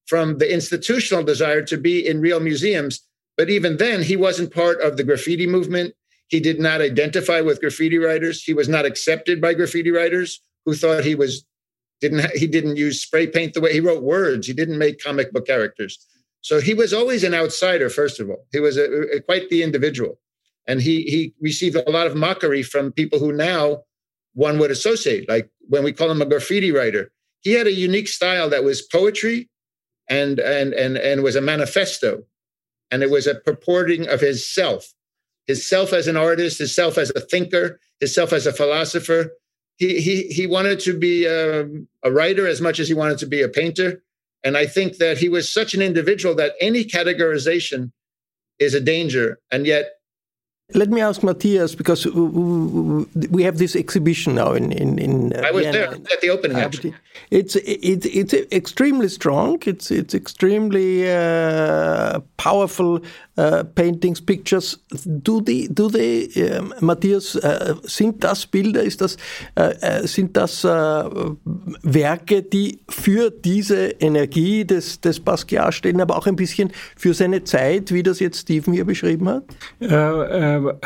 [0.07, 3.01] from the institutional desire to be in real museums.
[3.37, 5.95] But even then, he wasn't part of the graffiti movement.
[6.27, 8.43] He did not identify with graffiti writers.
[8.43, 11.45] He was not accepted by graffiti writers who thought he was
[12.01, 14.47] didn't he didn't use spray paint the way he wrote words.
[14.47, 16.05] He didn't make comic book characters.
[16.43, 17.89] So he was always an outsider.
[17.89, 20.19] First of all, he was a, a, quite the individual,
[20.67, 23.83] and he he received a lot of mockery from people who now
[24.35, 25.27] one would associate.
[25.27, 28.81] Like when we call him a graffiti writer, he had a unique style that was
[28.81, 29.49] poetry,
[30.07, 32.23] and and and and was a manifesto,
[32.91, 34.93] and it was a purporting of his self
[35.47, 39.31] his self as an artist, his self as a thinker, his self as a philosopher.
[39.77, 43.25] He he he wanted to be um, a writer as much as he wanted to
[43.25, 44.03] be a painter,
[44.43, 47.91] and I think that he was such an individual that any categorization
[48.59, 49.85] is a danger, and yet
[50.75, 54.97] let me ask Matthias because we have this exhibition now in in.
[54.97, 55.77] in uh, I was Vienna.
[55.77, 56.57] there at the opening.
[56.57, 56.93] Actually,
[57.31, 59.61] it's it's it's extremely strong.
[59.65, 63.01] It's it's extremely uh, powerful
[63.37, 64.79] uh, paintings, pictures.
[65.05, 69.17] Do they, do they uh, Matthias, uh, sind das Bilder, ist das,
[70.03, 76.71] sind das Werke, die für diese Energie des, des Basquiat stehen, aber auch ein bisschen
[76.95, 79.43] für seine Zeit, wie das jetzt Stephen hier beschrieben hat?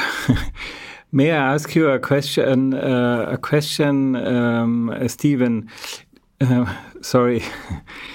[1.12, 5.70] May I ask you a question, uh, a question, um, Stephen?
[6.42, 6.66] Uh,
[7.02, 7.42] sorry.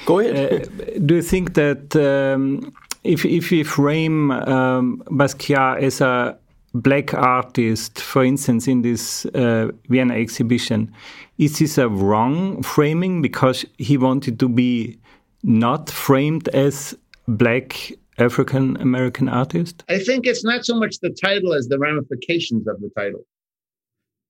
[0.05, 0.68] Go ahead.
[0.68, 2.73] Uh, do you think that um,
[3.04, 6.38] if if we frame um, Basquiat as a
[6.74, 10.92] black artist, for instance, in this uh, Vienna exhibition,
[11.38, 14.98] is this a wrong framing because he wanted to be
[15.42, 16.96] not framed as
[17.28, 19.84] black African American artist?
[19.88, 23.24] I think it's not so much the title as the ramifications of the title.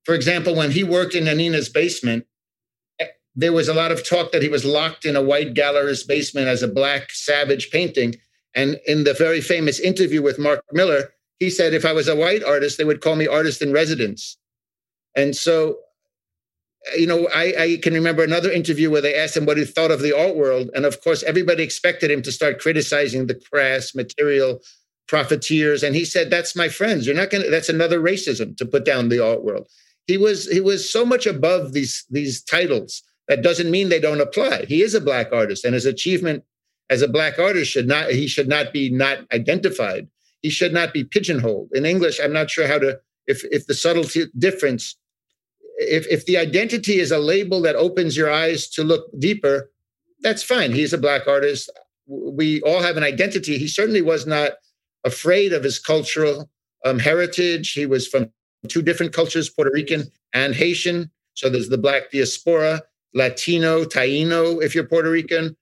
[0.04, 2.26] For example, when he worked in Annina's basement,
[2.98, 3.06] eh,
[3.37, 6.48] there was a lot of talk that he was locked in a white gallerist's basement
[6.48, 8.16] as a black savage painting.
[8.55, 12.17] And in the very famous interview with Marc Miller, he said, if I was a
[12.17, 14.37] white artist, they would call me artist in residence.
[15.17, 15.79] And so
[16.97, 19.91] you know, I, I, can remember another interview where they asked him what he thought
[19.91, 20.71] of the art world.
[20.75, 24.61] And of course, everybody expected him to start criticizing the crass material
[25.07, 25.83] profiteers.
[25.83, 27.07] And he said, That's my friends.
[27.07, 29.69] You're not gonna that's another racism to put down the art world.
[30.07, 33.03] He was he was so much above these these titles.
[33.29, 34.65] That doesn't mean they don't apply.
[34.67, 36.43] He is a black artist, and his achievement
[36.90, 40.09] as a black artist should not he should not be not identified.
[40.42, 41.71] He should not be pigeonholed.
[41.73, 44.05] In English, I'm not sure how to if if the subtle
[44.38, 44.97] difference
[45.77, 49.71] if, if the identity is a label that opens your eyes to look deeper,
[50.21, 50.73] that's fine.
[50.73, 51.71] He's a black artist.
[52.07, 53.59] We all have an identity.
[53.59, 54.53] He certainly was not
[55.05, 56.51] afraid of his cultural
[56.85, 57.73] um, heritage.
[57.73, 58.31] He was from
[58.68, 61.11] two different cultures, Puerto Rican and Haitian.
[61.35, 62.83] So there's the black diaspora,
[63.14, 65.57] Latino, Taino, if you're Puerto Rican.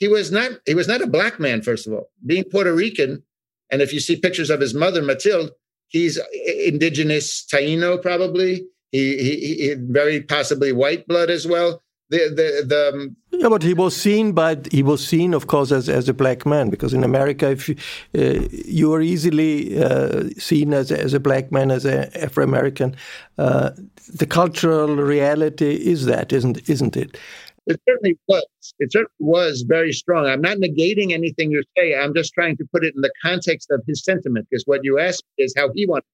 [0.00, 2.10] He was not, he was not a black man, first of all.
[2.26, 3.22] Being Puerto Rican,
[3.70, 5.52] and if you see pictures of his mother, Matilde,
[5.88, 6.18] he's
[6.64, 8.66] indigenous Taino, probably.
[8.90, 11.82] He, he, he very possibly white blood as well.
[12.08, 15.70] The, the, the, um, yeah, but he was seen by he was seen, of course,
[15.70, 17.76] as, as a black man because in America, if you,
[18.18, 22.96] uh, you are easily uh, seen as as a black man, as an Afro American,
[23.38, 23.70] uh,
[24.12, 27.16] the cultural reality is that, isn't isn't it?
[27.66, 28.46] It certainly was.
[28.78, 30.26] It certainly was very strong.
[30.26, 31.94] I'm not negating anything you say.
[31.94, 34.98] I'm just trying to put it in the context of his sentiment because what you
[34.98, 36.04] asked is how he wanted.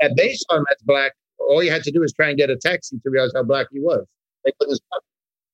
[0.00, 1.12] And they saw him as black
[1.48, 3.66] all you had to do was try and get a taxi to realize how black
[3.72, 4.04] he was.
[4.44, 5.02] They couldn't stop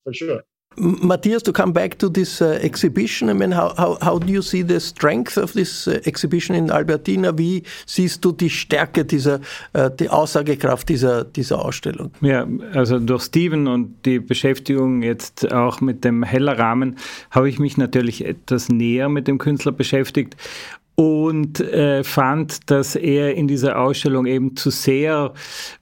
[0.02, 0.42] for sure.
[0.76, 4.42] Matthias, to come back to this uh, exhibition, I mean, how, how, how do you
[4.42, 7.36] see the strength of this uh, exhibition in Albertina?
[7.38, 9.40] Wie siehst du die Stärke dieser,
[9.76, 12.10] uh, die Aussagekraft dieser, dieser Ausstellung?
[12.20, 16.96] Ja, also durch Steven und die Beschäftigung jetzt auch mit dem heller Rahmen
[17.30, 20.36] habe ich mich natürlich etwas näher mit dem Künstler beschäftigt
[20.96, 25.32] und äh, fand, dass er in dieser Ausstellung eben zu sehr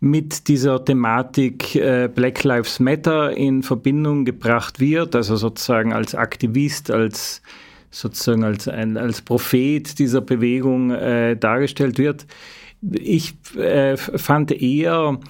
[0.00, 6.90] mit dieser Thematik äh, Black Lives Matter in Verbindung gebracht wird, also sozusagen als Aktivist,
[6.90, 7.42] als
[7.90, 12.26] sozusagen als ein als Prophet dieser Bewegung äh, dargestellt wird.
[12.90, 15.20] Ich äh, fand eher,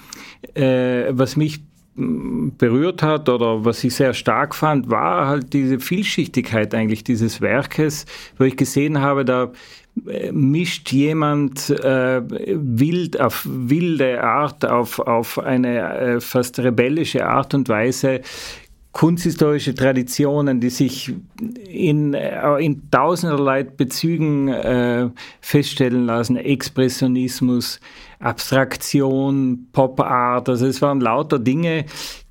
[0.55, 1.59] äh, was mich
[1.95, 8.05] berührt hat oder was ich sehr stark fand, war halt diese Vielschichtigkeit eigentlich dieses Werkes,
[8.37, 9.51] wo ich gesehen habe, da
[10.07, 17.53] äh, mischt jemand äh, wild auf wilde Art, auf, auf eine äh, fast rebellische Art
[17.53, 18.21] und Weise
[18.93, 21.13] kunsthistorische Traditionen, die sich
[21.67, 25.09] in, äh, in tausenderlei Bezügen äh,
[25.41, 27.79] feststellen lassen, Expressionismus,
[28.19, 31.85] Abstraktion, Pop Art, also es waren lauter Dinge,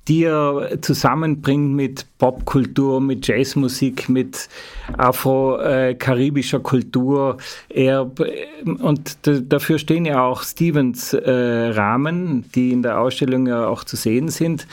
[0.07, 4.49] die er zusammenbringt mit Popkultur, mit Jazzmusik, mit
[4.97, 7.37] afro-karibischer Kultur.
[7.69, 8.11] Er,
[8.65, 13.95] und dafür stehen ja auch Stevens äh, Rahmen, die in der Ausstellung ja auch zu
[13.95, 14.67] sehen sind.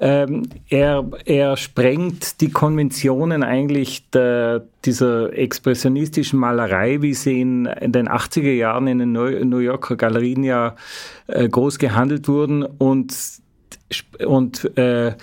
[0.00, 7.92] Ähm, er, er sprengt die Konventionen eigentlich der, dieser expressionistischen Malerei, wie sie in, in
[7.92, 10.74] den 80er Jahren in den New Yorker Galerien ja
[11.28, 13.42] äh, groß gehandelt wurden und
[14.24, 15.14] und äh,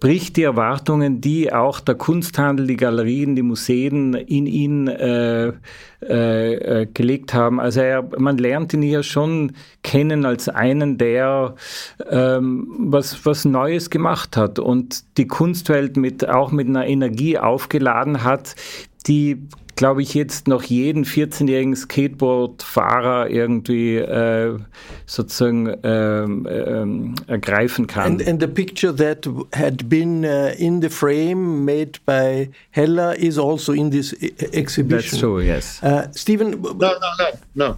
[0.00, 5.52] bricht die Erwartungen, die auch der Kunsthandel, die Galerien, die Museen in ihn äh,
[6.02, 7.60] äh, äh, gelegt haben.
[7.60, 11.54] Also er, man lernt ihn hier schon kennen als einen, der
[12.10, 18.24] ähm, was, was Neues gemacht hat und die Kunstwelt mit, auch mit einer Energie aufgeladen
[18.24, 18.56] hat,
[19.06, 19.46] die
[19.80, 24.58] glaube ich, jetzt noch jeden 14-jährigen Skateboard-Fahrer irgendwie äh,
[25.06, 28.12] sozusagen ähm, ähm, ergreifen kann.
[28.12, 33.38] And, and the picture that had been uh, in the frame made by Heller is
[33.38, 35.12] also in this e-, exhibition.
[35.12, 35.82] That's true, yes.
[35.82, 36.60] Uh, Stephen?
[36.60, 37.76] No, no, no, no.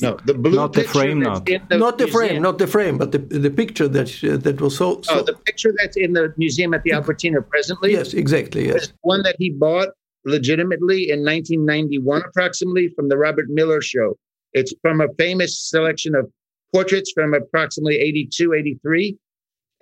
[0.00, 1.44] No, the blue not the frame, not.
[1.44, 4.76] The not the frame, not the frame, but the the picture that uh, that was
[4.76, 5.02] so.
[5.02, 8.68] so Oh, the picture that's in the museum at the Albertina presently yes, exactly.
[8.68, 8.92] Yes.
[9.02, 9.88] one that he bought
[10.24, 14.16] legitimately in 1991, approximately, from the Robert Miller show.
[14.52, 16.30] It's from a famous selection of
[16.72, 19.16] portraits from approximately 82, 83.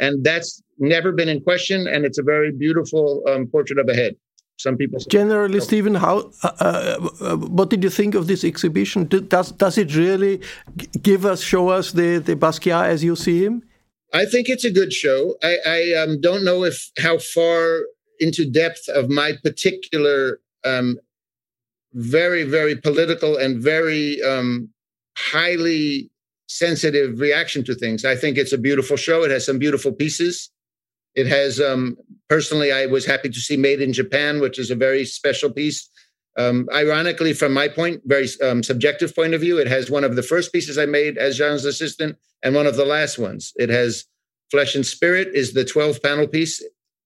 [0.01, 1.87] And that's never been in question.
[1.87, 4.17] And it's a very beautiful um, portrait of a head.
[4.59, 9.07] Some people say, Generally, Stephen, how uh, uh, what did you think of this exhibition?
[9.07, 10.43] Does does it really
[11.01, 13.63] give us, show us the the Basquiat as you see him?
[14.13, 15.37] I think it's a good show.
[15.43, 17.85] I, I um, don't know if how far
[18.21, 20.99] into depth of my particular um,
[21.93, 24.69] very very political and very um,
[25.17, 26.11] highly
[26.51, 28.05] sensitive reaction to things.
[28.05, 29.23] I think it's a beautiful show.
[29.23, 30.51] It has some beautiful pieces.
[31.15, 31.97] It has um,
[32.29, 35.89] personally, I was happy to see Made in Japan, which is a very special piece.
[36.37, 40.17] Um, ironically, from my point, very um, subjective point of view, it has one of
[40.17, 43.53] the first pieces I made as Jean's assistant and one of the last ones.
[43.57, 44.05] It has
[44.51, 46.63] Flesh and Spirit is the 12 panel piece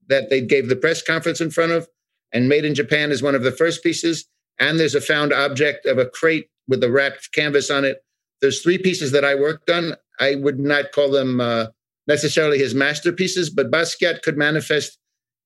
[0.09, 1.88] that they gave the press conference in front of,
[2.32, 4.26] and Made in Japan is one of the first pieces.
[4.59, 8.05] And there's a found object of a crate with a wrapped canvas on it.
[8.40, 9.94] There's three pieces that I worked on.
[10.20, 11.66] I would not call them uh,
[12.07, 14.98] necessarily his masterpieces, but Basquiat could manifest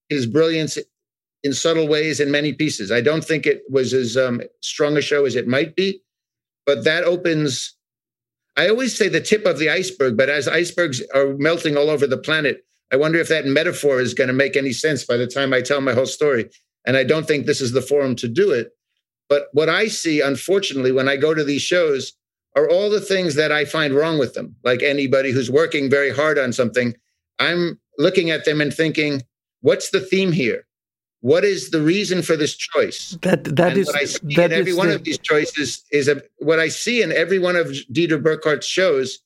[0.08, 0.78] his brilliance
[1.44, 2.90] in subtle ways in many pieces.
[2.90, 6.02] I don't think it was as um, strong a show as it might be,
[6.66, 7.76] but that opens.
[8.56, 12.06] I always say the tip of the iceberg, but as icebergs are melting all over
[12.06, 15.26] the planet, I wonder if that metaphor is going to make any sense by the
[15.26, 16.48] time I tell my whole story.
[16.86, 18.70] And I don't think this is the forum to do it.
[19.28, 22.14] But what I see, unfortunately, when I go to these shows
[22.56, 24.56] are all the things that I find wrong with them.
[24.64, 26.94] Like anybody who's working very hard on something,
[27.38, 29.22] I'm looking at them and thinking,
[29.60, 30.66] what's the theme here?
[31.20, 33.18] What is the reason for this choice?
[33.22, 35.84] That that and is what I see that in every one the- of these choices
[35.90, 39.18] is a what I see in every one of Dieter Buchhart's shows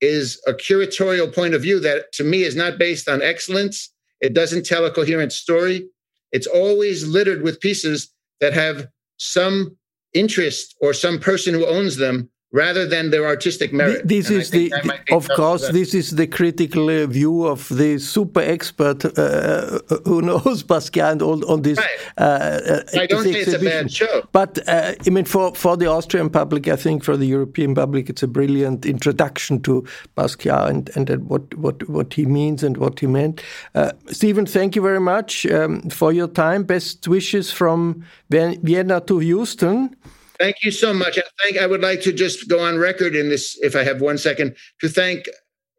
[0.00, 3.92] is a curatorial point of view that to me is not based on excellence.
[4.20, 5.88] It doesn't tell a coherent story.
[6.32, 9.76] It's always littered with pieces that have some
[10.14, 14.08] interest or some person who owns them rather than their artistic merit.
[14.08, 17.46] This And is the, that might be of course, this is the critical uh, view
[17.46, 21.78] of the super expert uh, who knows Basquiat and all on this.
[21.78, 21.86] Right.
[22.16, 24.26] Uh, uh, I don't say it's a bad show.
[24.32, 28.08] But uh, I mean, for, for the Austrian public, I think for the European public,
[28.08, 29.86] it's a brilliant introduction to
[30.16, 33.42] Basquiat and, and what, what, what he means and what he meant.
[33.74, 36.64] Uh, Stephen, thank you very much um, for your time.
[36.64, 39.94] Best wishes from Vienna to Houston.
[40.38, 41.18] Thank you so much.
[41.18, 44.00] I think I would like to just go on record in this, if I have
[44.00, 45.26] one second, to thank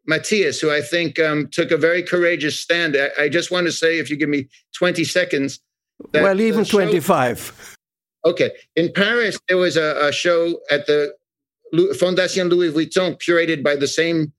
[0.06, 2.96] Matthias, who I think um, took a very courageous stand.
[2.96, 5.60] I, I just want to say, if you give me 20 seconds.
[6.12, 7.76] well, even show- 25.
[8.26, 8.50] Okay.
[8.76, 11.14] In Paris, there was a, a show at the
[11.72, 14.32] Fondation Louis Vuitton, curated by the same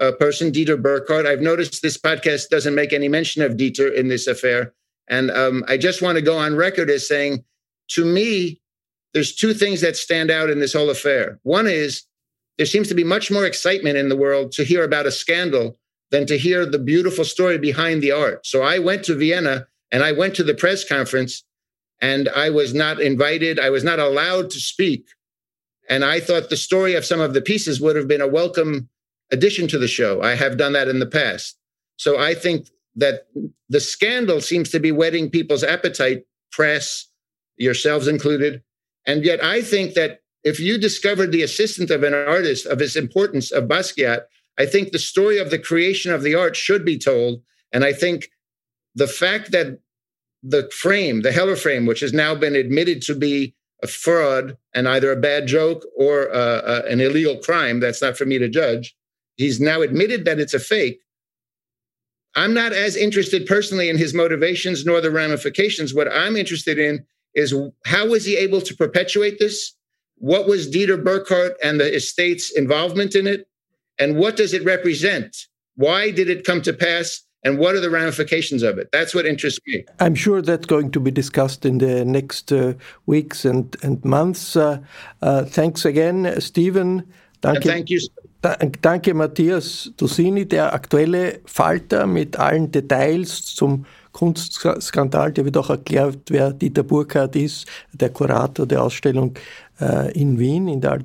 [0.00, 1.26] uh, person, Dieter Buchhart.
[1.26, 4.74] I've noticed this podcast doesn't make any mention of Dieter in this affair.
[5.08, 7.44] And um, I just want to go on record as saying,
[7.90, 8.59] to me,
[9.12, 11.38] there's two things that stand out in this whole affair.
[11.42, 12.04] One is
[12.56, 15.78] there seems to be much more excitement in the world to hear about a scandal
[16.10, 18.44] than to hear the beautiful story behind the art.
[18.46, 21.44] So I went to Vienna and I went to the press conference
[22.00, 23.58] and I was not invited.
[23.58, 25.06] I was not allowed to speak.
[25.88, 28.88] And I thought the story of some of the pieces would have been a welcome
[29.32, 30.22] addition to the show.
[30.22, 31.56] I have done that in the past.
[31.96, 33.26] So I think that
[33.68, 37.06] the scandal seems to be whetting people's appetite, press,
[37.56, 38.62] yourselves included.
[39.06, 42.96] And yet I think that if you discovered the assistant of an artist of his
[42.96, 44.22] importance of Basquiat,
[44.58, 47.42] I think the story of the creation of the art should be told.
[47.72, 48.30] And I think
[48.94, 49.78] the fact that
[50.42, 54.88] the frame, the Heller frame, which has now been admitted to be a fraud and
[54.88, 58.48] either a bad joke or uh, uh, an illegal crime, that's not for me to
[58.48, 58.94] judge.
[59.36, 61.00] He's now admitted that it's a fake.
[62.36, 65.94] I'm not as interested personally in his motivations nor the ramifications.
[65.94, 67.04] What I'm interested in
[67.34, 67.54] is
[67.84, 69.74] how was he able to perpetuate this?
[70.16, 73.48] What was Dieter Buchhart and the estate's involvement in it?
[73.98, 75.36] And what does it represent?
[75.76, 77.22] Why did it come to pass?
[77.42, 78.90] And what are the ramifications of it?
[78.92, 79.84] That's what interests me.
[79.98, 82.74] I'm sure that's going to be discussed in the next uh,
[83.06, 84.56] weeks and, and months.
[84.56, 84.80] Uh,
[85.22, 87.10] uh, thanks again, Stephen.
[87.40, 88.00] Thank you.
[88.42, 95.70] Da- Danke, Matthias Dosini, der aktuelle Falter mit allen Details zum Kunstskandal, der wird auch
[95.70, 99.34] erklärt, wer Dieter Burkhardt ist, der Kurator der Ausstellung
[99.80, 100.98] äh, in Wien, in der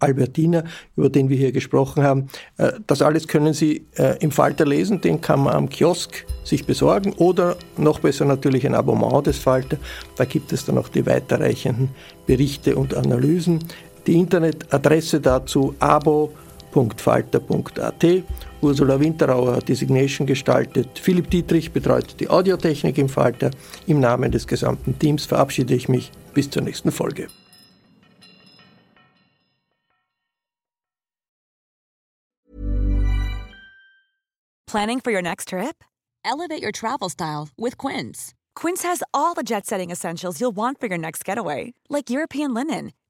[0.00, 0.64] Albertina,
[0.96, 2.28] über den wir hier gesprochen haben.
[2.58, 6.66] Äh, das alles können Sie äh, im Falter lesen, den kann man am Kiosk sich
[6.66, 9.78] besorgen oder noch besser natürlich ein Abonnement des Falter.
[10.16, 11.90] Da gibt es dann auch die weiterreichenden
[12.26, 13.60] Berichte und Analysen.
[14.06, 15.74] Die Internetadresse dazu
[16.74, 18.24] abo.falter.at.
[18.60, 20.98] Ursula Winterauer hat die Signation gestaltet.
[20.98, 23.50] Philipp Dietrich betreut die Audiotechnik im Falter.
[23.86, 26.10] Im Namen des gesamten Teams verabschiede ich mich.
[26.32, 27.28] Bis zur nächsten Folge.
[34.66, 35.84] Planning for your next trip?
[36.24, 38.34] Elevate your travel style with Quince.
[38.56, 42.54] Quince has all the jet setting essentials you'll want for your next getaway, like European
[42.54, 42.92] linen,